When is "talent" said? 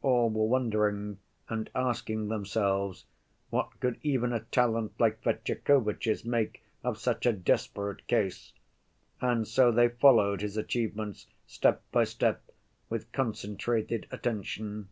4.44-4.92